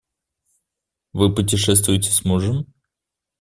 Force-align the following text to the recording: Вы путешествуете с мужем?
Вы 1.13 1.31
путешествуете 1.35 2.09
с 2.09 2.25
мужем? 2.25 2.65